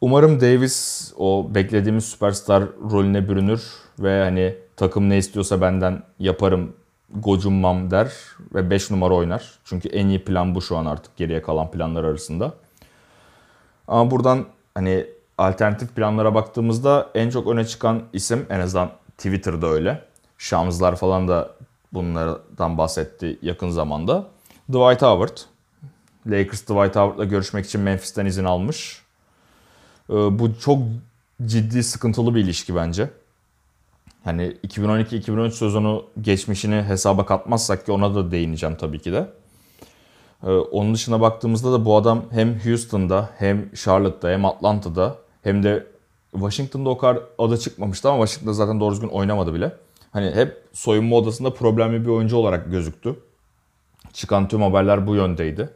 Umarım 0.01 0.41
Davis 0.41 1.13
o 1.17 1.51
beklediğimiz 1.55 2.05
süperstar 2.05 2.65
rolüne 2.91 3.29
bürünür 3.29 3.63
ve 3.99 4.23
hani 4.23 4.55
takım 4.77 5.09
ne 5.09 5.19
istiyorsa 5.19 5.61
benden 5.61 6.03
yaparım 6.19 6.73
gocunmam 7.15 7.91
der 7.91 8.13
ve 8.55 8.71
5 8.71 8.91
numara 8.91 9.15
oynar. 9.15 9.59
Çünkü 9.65 9.89
en 9.89 10.09
iyi 10.09 10.25
plan 10.25 10.55
bu 10.55 10.63
şu 10.63 10.77
an 10.77 10.87
artık 10.87 11.17
geriye 11.17 11.43
kalan 11.43 11.71
planlar 11.71 12.05
arasında. 12.05 12.55
Ama 13.89 14.11
buradan 14.11 14.45
hani 14.75 15.07
alternatif 15.39 15.95
planlara 15.97 16.35
baktığımızda 16.35 17.11
en 17.15 17.31
çok 17.31 17.47
öne 17.47 17.65
çıkan 17.65 18.03
isim 18.13 18.47
en 18.51 18.61
azından 18.61 18.91
Twitter'da 19.19 19.67
öyle. 19.67 20.05
Şamslar 20.39 20.97
falan 20.97 21.29
da 21.29 21.51
bunlardan 21.93 22.79
bahsetti 22.79 23.39
yakın 23.43 23.71
zamanda. 23.71 24.27
Dwight 24.69 25.03
Howard. 25.03 25.39
Lakers 26.27 26.63
Dwight 26.63 26.97
Howard'la 26.97 27.25
görüşmek 27.25 27.67
için 27.67 27.81
Memphis'ten 27.81 28.27
izin 28.27 28.45
almış. 28.45 29.03
Ee, 30.11 30.15
bu 30.15 30.59
çok 30.61 30.79
ciddi 31.47 31.83
sıkıntılı 31.83 32.35
bir 32.35 32.41
ilişki 32.41 32.77
bence. 32.77 33.11
Hani 34.25 34.57
2012-2013 34.67 35.51
sezonu 35.51 36.05
geçmişini 36.21 36.83
hesaba 36.83 37.27
katmazsak 37.27 37.87
ki 37.87 37.93
ona 37.93 38.15
da 38.15 38.31
değineceğim 38.31 38.77
tabii 38.77 38.99
ki 38.99 39.13
de. 39.13 39.31
Ee, 40.47 40.51
onun 40.51 40.95
dışına 40.95 41.21
baktığımızda 41.21 41.73
da 41.73 41.85
bu 41.85 41.97
adam 41.97 42.25
hem 42.31 42.61
Houston'da 42.61 43.31
hem 43.39 43.75
Charlotte'da 43.75 44.33
hem 44.33 44.45
Atlanta'da 44.45 45.17
hem 45.43 45.63
de 45.63 45.87
Washington'da 46.33 46.89
o 46.89 46.99
kadar 46.99 47.23
adı 47.39 47.59
çıkmamıştı 47.59 48.11
ama 48.11 48.27
Washington'da 48.27 48.55
zaten 48.55 48.81
doğru 48.81 48.93
düzgün 48.93 49.09
oynamadı 49.09 49.55
bile. 49.55 49.73
Hani 50.13 50.31
hep 50.31 50.63
soyunma 50.73 51.17
odasında 51.17 51.55
problemli 51.55 52.05
bir 52.05 52.11
oyuncu 52.11 52.37
olarak 52.37 52.71
gözüktü. 52.71 53.17
Çıkan 54.13 54.49
tüm 54.49 54.63
haberler 54.63 55.07
bu 55.07 55.15
yöndeydi. 55.15 55.71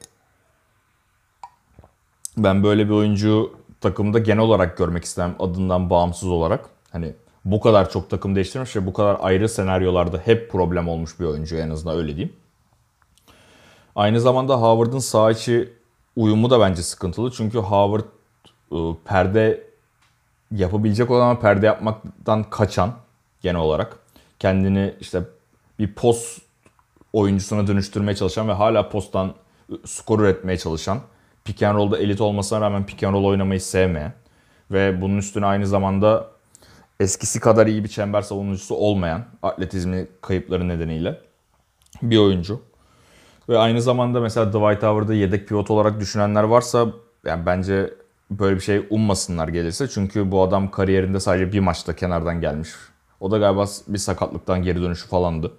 Ben 2.36 2.64
böyle 2.64 2.86
bir 2.86 2.92
oyuncu 2.92 3.52
takımda 3.80 4.18
genel 4.18 4.42
olarak 4.42 4.76
görmek 4.76 5.04
istemem 5.04 5.36
adından 5.38 5.90
bağımsız 5.90 6.28
olarak. 6.28 6.68
Hani 6.90 7.14
bu 7.44 7.60
kadar 7.60 7.90
çok 7.90 8.10
takım 8.10 8.34
değiştirmiş 8.34 8.76
ve 8.76 8.86
bu 8.86 8.92
kadar 8.92 9.16
ayrı 9.20 9.48
senaryolarda 9.48 10.18
hep 10.18 10.50
problem 10.50 10.88
olmuş 10.88 11.20
bir 11.20 11.24
oyuncu 11.24 11.56
en 11.56 11.70
azından 11.70 11.98
öyle 11.98 12.16
diyeyim. 12.16 12.32
Aynı 13.96 14.20
zamanda 14.20 14.56
Howard'ın 14.56 14.98
sağ 14.98 15.30
içi 15.30 15.72
uyumu 16.16 16.50
da 16.50 16.60
bence 16.60 16.82
sıkıntılı. 16.82 17.30
Çünkü 17.30 17.58
Howard 17.58 18.04
ıı, 18.72 18.96
perde 19.04 19.66
yapabilecek 20.50 21.10
olan 21.10 21.20
ama 21.20 21.40
perde 21.40 21.66
yapmaktan 21.66 22.42
kaçan 22.50 22.92
genel 23.42 23.60
olarak. 23.60 23.98
Kendini 24.38 24.94
işte 25.00 25.22
bir 25.78 25.94
post 25.94 26.42
oyuncusuna 27.12 27.66
dönüştürmeye 27.66 28.16
çalışan 28.16 28.48
ve 28.48 28.52
hala 28.52 28.88
posttan 28.88 29.34
skor 29.84 30.20
üretmeye 30.20 30.58
çalışan. 30.58 31.00
Pick 31.44 31.62
and 31.62 31.76
roll'da 31.76 31.98
elit 31.98 32.20
olmasına 32.20 32.60
rağmen 32.60 32.86
pick 32.86 33.04
and 33.04 33.14
roll 33.14 33.24
oynamayı 33.24 33.60
sevmeyen 33.60 34.12
ve 34.70 35.00
bunun 35.00 35.18
üstüne 35.18 35.46
aynı 35.46 35.66
zamanda 35.66 36.31
eskisi 37.00 37.40
kadar 37.40 37.66
iyi 37.66 37.84
bir 37.84 37.88
çember 37.88 38.22
savunucusu 38.22 38.74
olmayan 38.74 39.24
atletizmi 39.42 40.06
kayıpları 40.20 40.68
nedeniyle 40.68 41.20
bir 42.02 42.18
oyuncu. 42.18 42.60
Ve 43.48 43.58
aynı 43.58 43.82
zamanda 43.82 44.20
mesela 44.20 44.48
Dwight 44.48 44.82
Howard'ı 44.82 45.14
yedek 45.14 45.48
pivot 45.48 45.70
olarak 45.70 46.00
düşünenler 46.00 46.42
varsa 46.42 46.86
yani 47.24 47.46
bence 47.46 47.94
böyle 48.30 48.56
bir 48.56 48.60
şey 48.60 48.86
ummasınlar 48.90 49.48
gelirse. 49.48 49.88
Çünkü 49.88 50.30
bu 50.30 50.42
adam 50.42 50.70
kariyerinde 50.70 51.20
sadece 51.20 51.52
bir 51.52 51.60
maçta 51.60 51.96
kenardan 51.96 52.40
gelmiş. 52.40 52.70
O 53.20 53.30
da 53.30 53.38
galiba 53.38 53.66
bir 53.88 53.98
sakatlıktan 53.98 54.62
geri 54.62 54.82
dönüşü 54.82 55.08
falandı. 55.08 55.52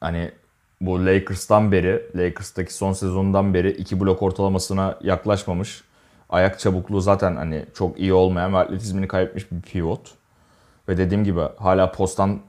Hani 0.00 0.30
bu 0.80 1.06
Lakers'tan 1.06 1.72
beri, 1.72 2.06
Lakers'taki 2.16 2.74
son 2.74 2.92
sezonundan 2.92 3.54
beri 3.54 3.70
iki 3.70 4.00
blok 4.00 4.22
ortalamasına 4.22 4.98
yaklaşmamış. 5.02 5.84
Ayak 6.30 6.58
çabukluğu 6.58 7.00
zaten 7.00 7.36
hani 7.36 7.64
çok 7.74 8.00
iyi 8.00 8.12
olmayan 8.12 8.54
ve 8.54 8.58
atletizmini 8.58 9.08
kaybetmiş 9.08 9.52
bir 9.52 9.60
pivot. 9.60 10.14
Ve 10.88 10.98
dediğim 10.98 11.24
gibi 11.24 11.40
hala 11.58 11.92
postan 11.92 12.40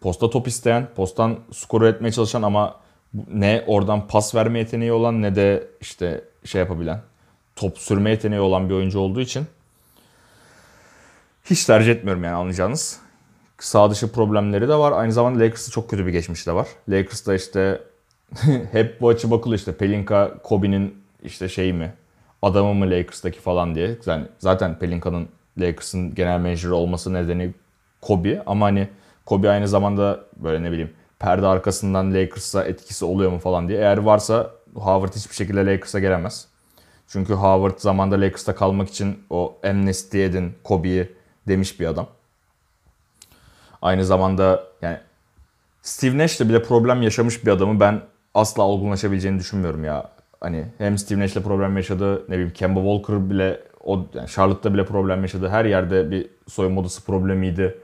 posta 0.00 0.30
top 0.30 0.48
isteyen, 0.48 0.88
postan 0.96 1.38
skoru 1.52 1.88
etmeye 1.88 2.12
çalışan 2.12 2.42
ama 2.42 2.76
ne 3.28 3.64
oradan 3.66 4.06
pas 4.06 4.34
verme 4.34 4.58
yeteneği 4.58 4.92
olan 4.92 5.22
ne 5.22 5.34
de 5.34 5.68
işte 5.80 6.24
şey 6.44 6.58
yapabilen, 6.58 7.00
top 7.56 7.78
sürme 7.78 8.10
yeteneği 8.10 8.40
olan 8.40 8.68
bir 8.68 8.74
oyuncu 8.74 8.98
olduğu 8.98 9.20
için 9.20 9.46
hiç 11.44 11.64
tercih 11.64 11.92
etmiyorum 11.92 12.24
yani 12.24 12.34
anlayacağınız. 12.34 13.00
Sağ 13.58 13.90
dışı 13.90 14.12
problemleri 14.12 14.68
de 14.68 14.74
var. 14.74 14.92
Aynı 14.92 15.12
zamanda 15.12 15.44
Lakers'ta 15.44 15.70
çok 15.70 15.90
kötü 15.90 16.06
bir 16.06 16.12
geçmiş 16.12 16.46
de 16.46 16.52
var. 16.52 16.68
Lakers'ta 16.88 17.34
işte 17.34 17.82
hep 18.72 19.00
bu 19.00 19.08
açı 19.08 19.30
bakılıyor 19.30 19.58
işte 19.58 19.76
Pelinka, 19.76 20.38
Kobe'nin 20.42 20.94
işte 21.22 21.48
şey 21.48 21.72
mi, 21.72 21.94
adamı 22.42 22.74
mı 22.74 22.90
Lakers'taki 22.90 23.40
falan 23.40 23.74
diye. 23.74 23.98
Yani 24.06 24.24
zaten 24.38 24.78
Pelinka'nın 24.78 25.28
Lakers'ın 25.58 26.14
genel 26.14 26.40
menajeri 26.40 26.72
olması 26.72 27.12
nedeni 27.12 27.54
Kobe 28.00 28.42
ama 28.46 28.66
hani 28.66 28.88
Kobe 29.26 29.50
aynı 29.50 29.68
zamanda 29.68 30.20
böyle 30.36 30.62
ne 30.62 30.72
bileyim 30.72 30.92
perde 31.18 31.46
arkasından 31.46 32.14
Lakers'a 32.14 32.64
etkisi 32.64 33.04
oluyor 33.04 33.32
mu 33.32 33.38
falan 33.38 33.68
diye. 33.68 33.78
Eğer 33.78 33.98
varsa 33.98 34.50
Howard 34.74 35.12
hiçbir 35.12 35.34
şekilde 35.34 35.66
Lakers'a 35.66 35.98
gelemez. 35.98 36.48
Çünkü 37.08 37.34
Howard 37.34 37.78
zamanda 37.78 38.20
Lakers'ta 38.20 38.54
kalmak 38.54 38.88
için 38.88 39.24
o 39.30 39.58
amnesty 39.64 40.24
edin 40.24 40.54
Kobe'yi 40.64 41.12
demiş 41.48 41.80
bir 41.80 41.86
adam. 41.86 42.06
Aynı 43.82 44.04
zamanda 44.04 44.64
yani 44.82 44.98
Steve 45.82 46.18
Nash'le 46.18 46.40
bile 46.40 46.62
problem 46.62 47.02
yaşamış 47.02 47.46
bir 47.46 47.50
adamı 47.50 47.80
ben 47.80 48.02
asla 48.34 48.62
olgunlaşabileceğini 48.62 49.38
düşünmüyorum 49.38 49.84
ya. 49.84 50.10
Hani 50.40 50.64
hem 50.78 50.98
Steve 50.98 51.20
Nash'le 51.20 51.34
problem 51.34 51.76
yaşadı, 51.76 52.24
ne 52.28 52.34
bileyim 52.34 52.52
Kemba 52.52 52.80
Walker 52.80 53.30
bile 53.30 53.60
o 53.84 54.06
yani 54.14 54.28
Charlotte'da 54.28 54.74
bile 54.74 54.84
problem 54.84 55.22
yaşadı. 55.22 55.48
Her 55.48 55.64
yerde 55.64 56.10
bir 56.10 56.30
soyunma 56.48 56.80
odası 56.80 57.04
problemiydi. 57.04 57.78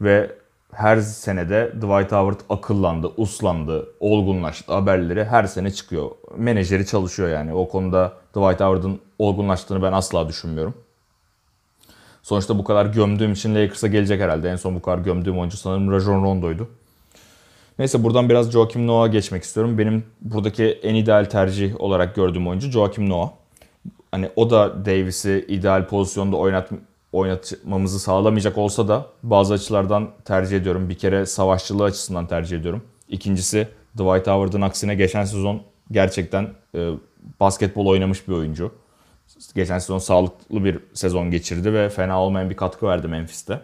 Ve 0.00 0.30
her 0.72 1.00
senede 1.00 1.72
Dwight 1.76 2.12
Howard 2.12 2.40
akıllandı, 2.50 3.10
uslandı, 3.16 3.88
olgunlaştı. 4.00 4.72
Haberleri 4.72 5.24
her 5.24 5.44
sene 5.44 5.70
çıkıyor. 5.70 6.10
Menajeri 6.36 6.86
çalışıyor 6.86 7.28
yani. 7.28 7.54
O 7.54 7.68
konuda 7.68 8.12
Dwight 8.28 8.60
Howard'ın 8.60 9.00
olgunlaştığını 9.18 9.82
ben 9.82 9.92
asla 9.92 10.28
düşünmüyorum. 10.28 10.74
Sonuçta 12.22 12.58
bu 12.58 12.64
kadar 12.64 12.86
gömdüğüm 12.86 13.32
için 13.32 13.54
Lakers'a 13.54 13.86
gelecek 13.86 14.20
herhalde. 14.20 14.50
En 14.50 14.56
son 14.56 14.74
bu 14.74 14.82
kadar 14.82 14.98
gömdüğüm 14.98 15.38
oyuncu 15.38 15.56
sanırım 15.56 15.92
Rajon 15.92 16.24
Rondo'ydu. 16.24 16.68
Neyse 17.78 18.04
buradan 18.04 18.28
biraz 18.28 18.52
Joakim 18.52 18.86
Noah'a 18.86 19.06
geçmek 19.06 19.42
istiyorum. 19.42 19.78
Benim 19.78 20.04
buradaki 20.20 20.64
en 20.64 20.94
ideal 20.94 21.24
tercih 21.24 21.80
olarak 21.80 22.14
gördüğüm 22.14 22.48
oyuncu 22.48 22.70
Joakim 22.70 23.08
Noah. 23.10 23.30
Hani 24.10 24.30
o 24.36 24.50
da 24.50 24.84
Davis'i 24.84 25.44
ideal 25.48 25.88
pozisyonda 25.88 26.36
oynat, 26.36 26.70
oynatmamızı 27.12 28.00
sağlamayacak 28.00 28.58
olsa 28.58 28.88
da 28.88 29.06
bazı 29.22 29.54
açılardan 29.54 30.10
tercih 30.24 30.56
ediyorum. 30.56 30.88
Bir 30.88 30.94
kere 30.94 31.26
savaşçılığı 31.26 31.84
açısından 31.84 32.26
tercih 32.26 32.58
ediyorum. 32.58 32.82
İkincisi 33.08 33.68
Dwight 33.94 34.26
Howard'ın 34.26 34.60
aksine 34.60 34.94
geçen 34.94 35.24
sezon 35.24 35.62
gerçekten 35.90 36.48
e, 36.74 36.90
basketbol 37.40 37.86
oynamış 37.86 38.28
bir 38.28 38.32
oyuncu. 38.32 38.72
Geçen 39.54 39.78
sezon 39.78 39.98
sağlıklı 39.98 40.64
bir 40.64 40.78
sezon 40.94 41.30
geçirdi 41.30 41.72
ve 41.72 41.88
fena 41.88 42.22
olmayan 42.22 42.50
bir 42.50 42.56
katkı 42.56 42.86
verdi 42.86 43.08
Memphis'te. 43.08 43.60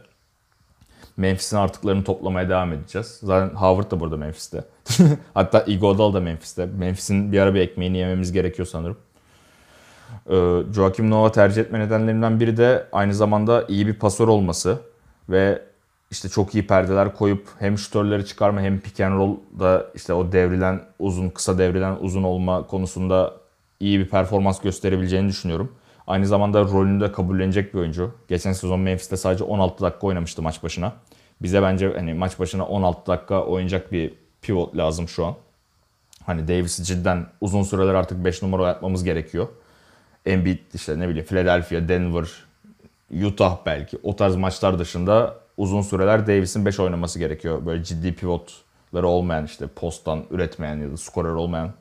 Memphis'in 1.17 1.57
artıklarını 1.57 2.05
toplamaya 2.05 2.49
devam 2.49 2.73
edeceğiz. 2.73 3.19
Zaten 3.23 3.57
Howard 3.57 3.91
da 3.91 4.01
burada 4.01 4.17
Memphis'te. 4.17 4.65
Hatta 5.35 5.61
Iguodala 5.61 6.15
da 6.15 6.21
Memphis'te. 6.21 6.67
Memphis'in 6.67 7.33
bir 7.33 7.41
ara 7.41 7.55
bir 7.55 7.61
ekmeğini 7.61 7.99
yememiz 7.99 8.33
gerekiyor 8.33 8.69
sanırım. 8.69 8.97
Ee, 10.31 10.73
Joakim 10.75 11.11
Noah 11.11 11.31
tercih 11.31 11.63
etme 11.63 11.81
nedenlerimden 11.81 12.41
biri 12.41 12.57
de 12.57 12.87
aynı 12.93 13.15
zamanda 13.15 13.65
iyi 13.69 13.87
bir 13.87 13.95
pasör 13.95 14.29
olması 14.29 14.79
ve 15.29 15.63
işte 16.11 16.29
çok 16.29 16.55
iyi 16.55 16.67
perdeler 16.67 17.15
koyup 17.15 17.49
hem 17.59 17.79
şutörleri 17.79 18.27
çıkarma 18.27 18.61
hem 18.61 18.81
pick 18.81 19.01
and 19.01 19.19
roll'da 19.19 19.87
işte 19.95 20.13
o 20.13 20.33
devrilen 20.33 20.81
uzun, 20.99 21.29
kısa 21.29 21.59
devrilen 21.59 21.97
uzun 22.01 22.23
olma 22.23 22.67
konusunda 22.67 23.35
iyi 23.81 23.99
bir 23.99 24.09
performans 24.09 24.61
gösterebileceğini 24.61 25.29
düşünüyorum. 25.29 25.73
Aynı 26.11 26.27
zamanda 26.27 26.61
rolünü 26.61 27.01
de 27.01 27.13
kabullenecek 27.13 27.75
bir 27.75 27.79
oyuncu. 27.79 28.15
Geçen 28.29 28.53
sezon 28.53 28.81
Memphis'te 28.81 29.17
sadece 29.17 29.45
16 29.45 29.85
dakika 29.85 30.07
oynamıştı 30.07 30.43
maç 30.43 30.63
başına. 30.63 30.93
Bize 31.43 31.63
bence 31.63 31.93
hani 31.93 32.15
maç 32.15 32.39
başına 32.39 32.67
16 32.67 33.07
dakika 33.07 33.45
oynayacak 33.45 33.93
bir 33.93 34.15
pivot 34.43 34.77
lazım 34.77 35.09
şu 35.09 35.27
an. 35.27 35.35
Hani 36.27 36.49
Davis'i 36.49 36.85
cidden 36.85 37.27
uzun 37.41 37.63
süreler 37.63 37.95
artık 37.95 38.25
5 38.25 38.43
numara 38.43 38.63
oynatmamız 38.63 39.05
gerekiyor. 39.05 39.49
Embiid 40.27 40.59
işte 40.75 40.99
ne 40.99 41.09
bileyim 41.09 41.27
Philadelphia, 41.27 41.89
Denver, 41.89 42.29
Utah 43.25 43.59
belki 43.67 43.99
o 44.03 44.17
tarz 44.17 44.37
maçlar 44.37 44.79
dışında 44.79 45.37
uzun 45.57 45.83
süreler 45.83 46.27
Davis'in 46.27 46.67
5 46.67 46.81
oynaması 46.81 47.19
gerekiyor. 47.19 47.67
Böyle 47.67 47.85
ciddi 47.85 48.15
pivotları 48.15 49.07
olmayan 49.07 49.45
işte 49.45 49.67
posttan 49.67 50.25
üretmeyen 50.31 50.77
ya 50.77 50.91
da 50.91 50.97
skorer 50.97 51.33
olmayan 51.33 51.73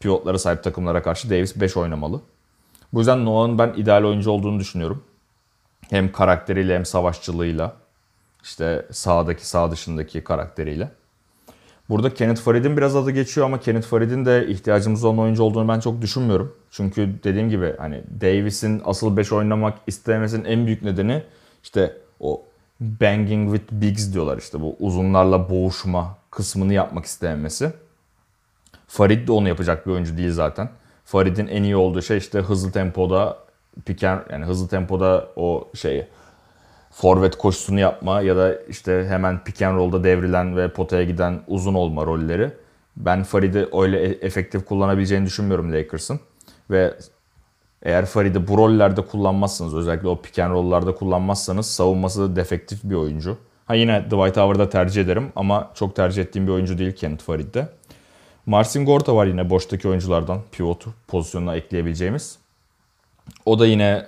pivotlara 0.00 0.38
sahip 0.38 0.64
takımlara 0.64 1.02
karşı 1.02 1.30
Davis 1.30 1.60
5 1.60 1.76
oynamalı. 1.76 2.20
Bu 2.92 2.98
yüzden 2.98 3.24
Noah'ın 3.24 3.58
ben 3.58 3.72
ideal 3.76 4.04
oyuncu 4.04 4.30
olduğunu 4.30 4.60
düşünüyorum. 4.60 5.04
Hem 5.90 6.12
karakteriyle 6.12 6.74
hem 6.74 6.84
savaşçılığıyla. 6.84 7.76
işte 8.42 8.86
sağdaki 8.90 9.48
sağ 9.48 9.70
dışındaki 9.70 10.24
karakteriyle. 10.24 10.90
Burada 11.88 12.14
Kenneth 12.14 12.40
Farid'in 12.40 12.76
biraz 12.76 12.96
adı 12.96 13.10
geçiyor 13.10 13.46
ama 13.46 13.60
Kenneth 13.60 13.86
Farid'in 13.86 14.24
de 14.24 14.48
ihtiyacımız 14.48 15.04
olan 15.04 15.18
oyuncu 15.18 15.42
olduğunu 15.42 15.68
ben 15.68 15.80
çok 15.80 16.02
düşünmüyorum. 16.02 16.56
Çünkü 16.70 17.14
dediğim 17.24 17.50
gibi 17.50 17.74
hani 17.78 18.02
Davis'in 18.20 18.82
asıl 18.84 19.16
5 19.16 19.32
oynamak 19.32 19.78
istememesinin 19.86 20.44
en 20.44 20.66
büyük 20.66 20.82
nedeni 20.82 21.22
işte 21.62 21.96
o 22.20 22.42
banging 22.80 23.56
with 23.56 23.72
bigs 23.72 24.12
diyorlar 24.12 24.38
işte 24.38 24.60
bu 24.60 24.76
uzunlarla 24.80 25.50
boğuşma 25.50 26.16
kısmını 26.30 26.74
yapmak 26.74 27.04
istememesi. 27.04 27.72
Farid 28.88 29.28
de 29.28 29.32
onu 29.32 29.48
yapacak 29.48 29.86
bir 29.86 29.92
oyuncu 29.92 30.16
değil 30.16 30.32
zaten. 30.32 30.70
Farid'in 31.08 31.46
en 31.46 31.62
iyi 31.62 31.76
olduğu 31.76 32.02
şey 32.02 32.18
işte 32.18 32.38
hızlı 32.38 32.72
tempoda 32.72 33.36
piken 33.86 34.24
yani 34.30 34.44
hızlı 34.44 34.68
tempoda 34.68 35.28
o 35.36 35.68
şeyi 35.74 36.06
forvet 36.90 37.38
koşusunu 37.38 37.80
yapma 37.80 38.20
ya 38.20 38.36
da 38.36 38.54
işte 38.68 39.06
hemen 39.08 39.44
pick 39.44 39.62
and 39.62 39.76
roll'da 39.76 40.04
devrilen 40.04 40.56
ve 40.56 40.68
potaya 40.68 41.04
giden 41.04 41.40
uzun 41.46 41.74
olma 41.74 42.06
rolleri. 42.06 42.50
Ben 42.96 43.22
Farid'i 43.22 43.68
öyle 43.72 44.00
e- 44.02 44.26
efektif 44.26 44.64
kullanabileceğini 44.64 45.26
düşünmüyorum 45.26 45.72
Lakers'ın. 45.72 46.20
Ve 46.70 46.94
eğer 47.82 48.06
Farid'i 48.06 48.48
bu 48.48 48.58
rollerde 48.58 49.02
kullanmazsanız 49.02 49.74
özellikle 49.74 50.08
o 50.08 50.22
pick 50.22 50.38
and 50.38 50.52
roll'larda 50.52 50.94
kullanmazsanız 50.94 51.66
savunması 51.66 52.36
defektif 52.36 52.84
bir 52.84 52.94
oyuncu. 52.94 53.36
Ha 53.66 53.74
yine 53.74 54.04
Dwight 54.04 54.36
Howard'da 54.36 54.68
tercih 54.70 55.02
ederim 55.02 55.32
ama 55.36 55.70
çok 55.74 55.96
tercih 55.96 56.22
ettiğim 56.22 56.46
bir 56.46 56.52
oyuncu 56.52 56.78
değil 56.78 56.92
Kenneth 56.92 57.24
Farid'de. 57.24 57.68
Marcin 58.48 58.86
Gorta 58.86 59.16
var 59.16 59.26
yine 59.26 59.50
boştaki 59.50 59.88
oyunculardan 59.88 60.40
pivot 60.52 60.84
pozisyonuna 61.08 61.56
ekleyebileceğimiz. 61.56 62.38
O 63.46 63.58
da 63.58 63.66
yine 63.66 64.06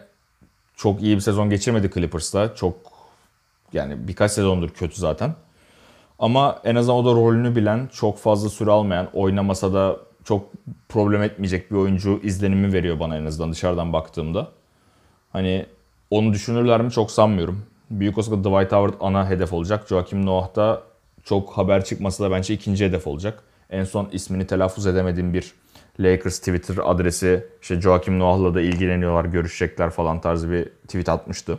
çok 0.76 1.02
iyi 1.02 1.16
bir 1.16 1.20
sezon 1.20 1.50
geçirmedi 1.50 1.90
Clippers'ta. 1.94 2.54
Çok 2.54 2.74
yani 3.72 4.08
birkaç 4.08 4.32
sezondur 4.32 4.68
kötü 4.70 5.00
zaten. 5.00 5.34
Ama 6.18 6.60
en 6.64 6.74
azından 6.74 6.96
o 6.96 7.04
da 7.04 7.20
rolünü 7.20 7.56
bilen, 7.56 7.88
çok 7.92 8.18
fazla 8.18 8.48
süre 8.48 8.70
almayan, 8.70 9.08
oynamasa 9.12 9.72
da 9.72 9.96
çok 10.24 10.46
problem 10.88 11.22
etmeyecek 11.22 11.70
bir 11.70 11.76
oyuncu 11.76 12.20
izlenimi 12.22 12.72
veriyor 12.72 13.00
bana 13.00 13.16
en 13.16 13.26
azından 13.26 13.52
dışarıdan 13.52 13.92
baktığımda. 13.92 14.48
Hani 15.32 15.66
onu 16.10 16.32
düşünürler 16.32 16.80
mi 16.80 16.90
çok 16.90 17.10
sanmıyorum. 17.10 17.66
Büyük 17.90 18.18
olasılıkla 18.18 18.50
Dwight 18.50 18.72
Howard 18.72 18.94
ana 19.00 19.30
hedef 19.30 19.52
olacak. 19.52 19.88
Joakim 19.88 20.26
Noah 20.26 20.56
da 20.56 20.82
çok 21.24 21.50
haber 21.50 21.84
çıkması 21.84 22.22
da 22.22 22.30
bence 22.30 22.54
ikinci 22.54 22.84
hedef 22.84 23.06
olacak. 23.06 23.42
En 23.70 23.84
son 23.84 24.08
ismini 24.12 24.46
telaffuz 24.46 24.86
edemediğim 24.86 25.34
bir 25.34 25.54
Lakers 26.00 26.38
Twitter 26.38 26.76
adresi 26.84 27.46
işte 27.62 27.80
Joakim 27.80 28.18
Noah'la 28.18 28.54
da 28.54 28.60
ilgileniyorlar, 28.60 29.24
görüşecekler 29.24 29.90
falan 29.90 30.20
tarzı 30.20 30.50
bir 30.50 30.64
tweet 30.64 31.08
atmıştı. 31.08 31.58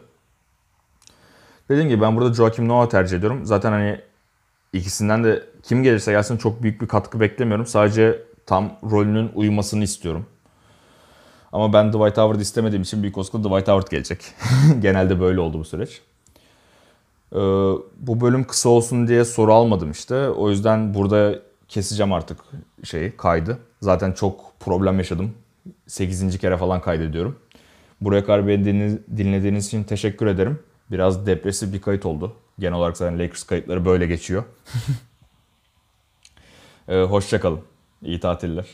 Dediğim 1.70 1.90
gibi 1.90 2.02
ben 2.02 2.16
burada 2.18 2.34
Joakim 2.34 2.68
Noah 2.68 2.90
tercih 2.90 3.18
ediyorum. 3.18 3.46
Zaten 3.46 3.72
hani 3.72 4.02
ikisinden 4.74 5.24
de 5.24 5.44
kim 5.64 5.84
gelirse 5.84 6.12
gelsin 6.12 6.38
çok 6.38 6.64
büyük 6.64 6.82
bir 6.82 6.88
katkı 6.88 7.20
beklemiyorum. 7.20 7.66
Sadece 7.66 8.24
tam 8.46 8.78
rolünün 8.92 9.32
uyumasını 9.36 9.84
istiyorum. 9.84 10.26
Ama 11.52 11.74
ben 11.74 11.90
Dwight 11.90 12.18
Howard 12.18 12.40
istemediğim 12.40 12.82
için 12.82 13.02
büyük 13.02 13.18
olasılıkla 13.18 13.50
Dwight 13.50 13.68
Howard 13.68 13.92
gelecek. 13.92 14.26
Genelde 14.80 15.20
böyle 15.20 15.40
oldu 15.40 15.60
bu 15.60 15.66
süreç. 15.66 16.02
Ee, 17.34 17.38
bu 17.98 18.22
bölüm 18.22 18.44
kısa 18.44 18.70
olsun 18.70 19.08
diye 19.08 19.26
soru 19.26 19.54
almadım 19.54 19.92
işte. 19.92 20.30
O 20.30 20.50
yüzden 20.50 20.94
burada 20.94 21.40
keseceğim 21.72 22.14
artık 22.14 22.38
şeyi, 22.84 23.18
kaydı. 23.18 23.60
Zaten 23.82 24.12
çok 24.12 24.60
problem 24.60 24.98
yaşadım. 24.98 25.34
8. 25.88 26.38
kere 26.38 26.58
falan 26.58 26.82
kaydediyorum. 26.82 27.40
Buraya 28.02 28.26
kadar 28.26 28.48
beni 28.48 29.00
dinlediğiniz 29.18 29.68
için 29.68 29.84
teşekkür 29.84 30.28
ederim. 30.28 30.60
Biraz 30.92 31.28
depresif 31.28 31.74
bir 31.74 31.82
kayıt 31.82 32.06
oldu. 32.06 32.36
Genel 32.60 32.74
olarak 32.74 32.98
zaten 32.98 33.20
Lakers 33.20 33.44
kayıtları 33.44 33.86
böyle 33.86 34.08
geçiyor. 34.08 34.44
ee, 36.88 37.02
Hoşçakalın. 37.02 37.62
İyi 38.02 38.20
tatiller. 38.20 38.68